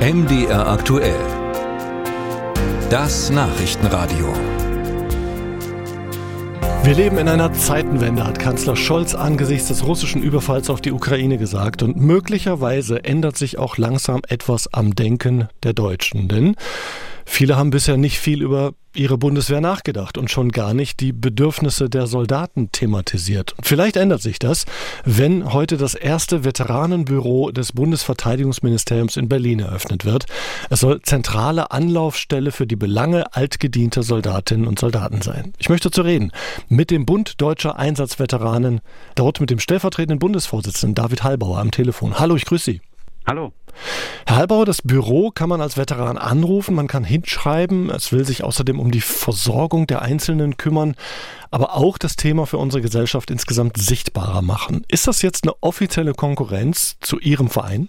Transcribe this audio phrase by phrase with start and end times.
[0.00, 1.20] MDR aktuell.
[2.88, 4.32] Das Nachrichtenradio.
[6.82, 11.36] Wir leben in einer Zeitenwende, hat Kanzler Scholz angesichts des russischen Überfalls auf die Ukraine
[11.36, 11.82] gesagt.
[11.82, 16.28] Und möglicherweise ändert sich auch langsam etwas am Denken der Deutschen.
[16.28, 16.56] Denn
[17.32, 21.88] Viele haben bisher nicht viel über ihre Bundeswehr nachgedacht und schon gar nicht die Bedürfnisse
[21.88, 23.54] der Soldaten thematisiert.
[23.62, 24.66] Vielleicht ändert sich das,
[25.04, 30.26] wenn heute das erste Veteranenbüro des Bundesverteidigungsministeriums in Berlin eröffnet wird.
[30.70, 35.52] Es soll zentrale Anlaufstelle für die Belange altgedienter Soldatinnen und Soldaten sein.
[35.58, 36.32] Ich möchte zu reden
[36.68, 38.80] mit dem Bund Deutscher Einsatzveteranen,
[39.14, 42.18] dort mit dem stellvertretenden Bundesvorsitzenden David Hallbauer am Telefon.
[42.18, 42.80] Hallo, ich grüße Sie.
[43.26, 43.52] Hallo.
[44.26, 48.42] Herr Halbauer, das Büro kann man als Veteran anrufen, man kann hinschreiben, es will sich
[48.42, 50.94] außerdem um die Versorgung der Einzelnen kümmern,
[51.50, 54.84] aber auch das Thema für unsere Gesellschaft insgesamt sichtbarer machen.
[54.88, 57.88] Ist das jetzt eine offizielle Konkurrenz zu Ihrem Verein?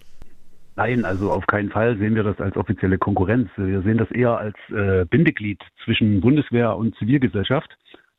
[0.76, 3.49] Nein, also auf keinen Fall sehen wir das als offizielle Konkurrenz.
[3.57, 7.70] Wir sehen das eher als äh, Bindeglied zwischen Bundeswehr und Zivilgesellschaft,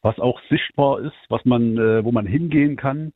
[0.02, 3.12] was auch sichtbar ist, was man, äh, wo man hingehen kann,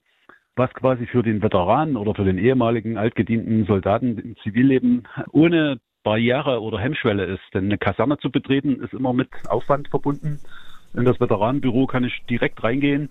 [0.56, 6.62] was quasi für den Veteranen oder für den ehemaligen altgedienten Soldaten im Zivilleben ohne Barriere
[6.62, 7.42] oder Hemmschwelle ist.
[7.52, 10.40] Denn eine Kaserne zu betreten ist immer mit Aufwand verbunden.
[10.94, 13.10] In das Veteranenbüro kann ich direkt reingehen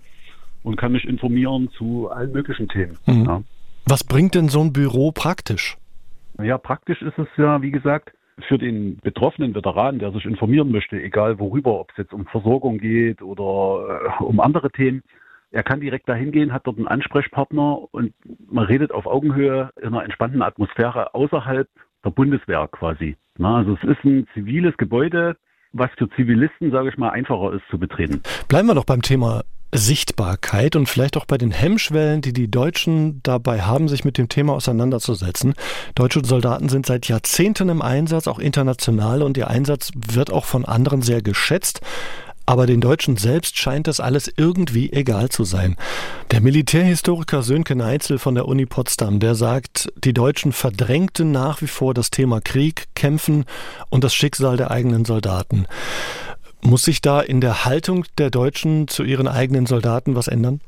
[0.64, 2.98] und kann mich informieren zu allen möglichen Themen.
[3.06, 3.24] Mhm.
[3.24, 3.42] Ja.
[3.86, 5.76] Was bringt denn so ein Büro praktisch?
[6.42, 8.12] Ja, praktisch ist es ja, wie gesagt,
[8.48, 12.78] für den betroffenen Veteranen, der sich informieren möchte, egal worüber, ob es jetzt um Versorgung
[12.78, 15.02] geht oder äh, um andere Themen,
[15.56, 18.12] er kann direkt dahin gehen, hat dort einen Ansprechpartner und
[18.50, 21.66] man redet auf Augenhöhe in einer entspannten Atmosphäre außerhalb
[22.04, 23.16] der Bundeswehr quasi.
[23.38, 25.36] Na, also es ist ein ziviles Gebäude,
[25.72, 28.22] was für Zivilisten, sage ich mal, einfacher ist zu betreten.
[28.48, 33.20] Bleiben wir doch beim Thema Sichtbarkeit und vielleicht auch bei den Hemmschwellen, die die Deutschen
[33.22, 35.54] dabei haben, sich mit dem Thema auseinanderzusetzen.
[35.94, 40.64] Deutsche Soldaten sind seit Jahrzehnten im Einsatz, auch international, und ihr Einsatz wird auch von
[40.64, 41.80] anderen sehr geschätzt.
[42.46, 45.76] Aber den Deutschen selbst scheint das alles irgendwie egal zu sein.
[46.30, 51.66] Der Militärhistoriker Sönke Neitzel von der Uni Potsdam, der sagt, die Deutschen verdrängten nach wie
[51.66, 53.44] vor das Thema Krieg, Kämpfen
[53.90, 55.66] und das Schicksal der eigenen Soldaten.
[56.62, 60.60] Muss sich da in der Haltung der Deutschen zu ihren eigenen Soldaten was ändern?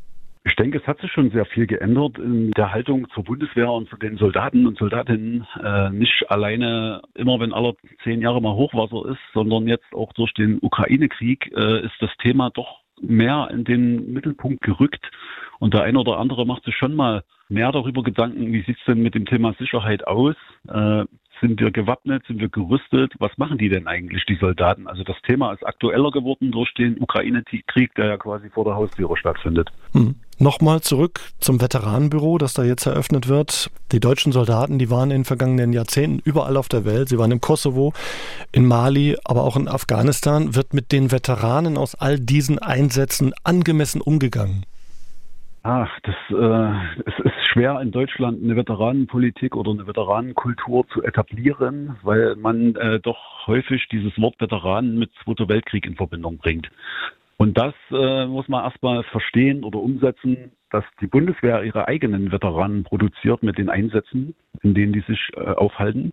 [0.48, 3.88] Ich denke, es hat sich schon sehr viel geändert in der Haltung zur Bundeswehr und
[3.90, 5.46] zu den Soldaten und Soldatinnen.
[5.62, 10.32] Äh, nicht alleine immer, wenn alle zehn Jahre mal Hochwasser ist, sondern jetzt auch durch
[10.32, 15.10] den Ukraine-Krieg äh, ist das Thema doch mehr in den Mittelpunkt gerückt.
[15.58, 18.84] Und der eine oder andere macht sich schon mal mehr darüber Gedanken, wie sieht es
[18.86, 20.34] denn mit dem Thema Sicherheit aus?
[20.66, 21.04] Äh,
[21.40, 22.24] sind wir gewappnet?
[22.26, 23.12] Sind wir gerüstet?
[23.18, 24.86] Was machen die denn eigentlich, die Soldaten?
[24.86, 29.16] Also das Thema ist aktueller geworden durch den Ukraine-Krieg, der ja quasi vor der Haustüre
[29.16, 29.70] stattfindet.
[29.92, 30.16] Hm.
[30.38, 33.70] Nochmal zurück zum Veteranenbüro, das da jetzt eröffnet wird.
[33.90, 37.08] Die deutschen Soldaten, die waren in den vergangenen Jahrzehnten überall auf der Welt.
[37.08, 37.92] Sie waren im Kosovo,
[38.52, 40.54] in Mali, aber auch in Afghanistan.
[40.54, 44.64] Wird mit den Veteranen aus all diesen Einsätzen angemessen umgegangen?
[45.64, 51.96] Ach, das, äh, es ist schwer in Deutschland eine Veteranenpolitik oder eine Veteranenkultur zu etablieren,
[52.04, 56.70] weil man äh, doch häufig dieses Wort Veteranen mit Zweiter Weltkrieg in Verbindung bringt.
[57.36, 62.84] Und das äh, muss man erstmal verstehen oder umsetzen, dass die Bundeswehr ihre eigenen Veteranen
[62.84, 66.12] produziert mit den Einsätzen, in denen die sich äh, aufhalten.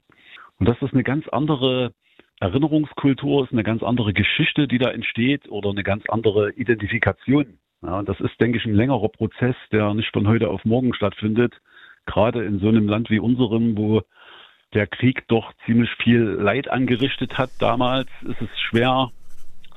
[0.57, 1.91] Und dass das eine ganz andere
[2.39, 7.59] Erinnerungskultur ist, eine ganz andere Geschichte, die da entsteht oder eine ganz andere Identifikation.
[7.85, 11.53] Ja, das ist, denke ich, ein längerer Prozess, der nicht von heute auf morgen stattfindet.
[12.07, 14.01] Gerade in so einem Land wie unserem, wo
[14.73, 19.11] der Krieg doch ziemlich viel Leid angerichtet hat damals, ist es schwer,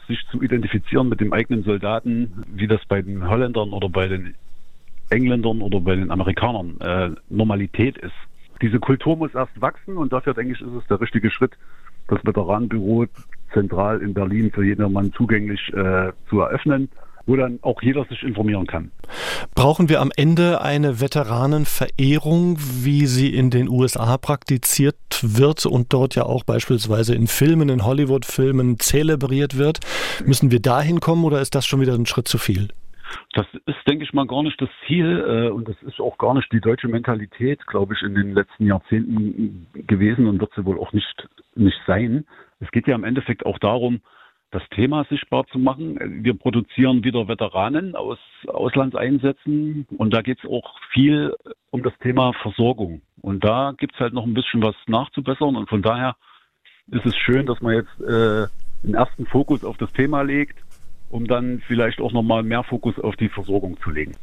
[0.07, 4.35] sich zu identifizieren mit dem eigenen Soldaten, wie das bei den Holländern oder bei den
[5.11, 8.15] Engländern oder bei den Amerikanern äh, Normalität ist.
[8.63, 11.53] Diese Kultur muss erst wachsen und dafür denke ich, ist es der richtige Schritt,
[12.09, 13.07] das Veteranenbüro
[13.53, 16.89] zentral in Berlin für jedermann zugänglich äh, zu eröffnen
[17.29, 18.91] wo dann auch jeder sich informieren kann.
[19.55, 26.15] Brauchen wir am Ende eine Veteranenverehrung, wie sie in den USA praktiziert wird und dort
[26.15, 29.81] ja auch beispielsweise in Filmen, in Hollywood-Filmen zelebriert wird?
[30.25, 32.69] Müssen wir dahin kommen oder ist das schon wieder ein Schritt zu viel?
[33.35, 36.35] Das ist, denke ich mal, gar nicht das Ziel äh, und das ist auch gar
[36.35, 40.79] nicht die deutsche Mentalität, glaube ich, in den letzten Jahrzehnten gewesen und wird sie wohl
[40.79, 42.27] auch nicht, nicht sein.
[42.61, 44.01] Es geht ja im Endeffekt auch darum,
[44.51, 45.99] das Thema sichtbar zu machen.
[46.25, 51.35] Wir produzieren wieder Veteranen aus Auslandseinsätzen und da geht es auch viel
[51.71, 53.03] um das Thema Versorgung.
[53.21, 56.17] Und da gibt es halt noch ein bisschen was nachzubessern und von daher
[56.91, 58.47] ist es schön, dass man jetzt äh,
[58.83, 60.59] den ersten Fokus auf das Thema legt,
[61.11, 64.17] um dann vielleicht auch nochmal mehr Fokus auf die Versorgung zu legen.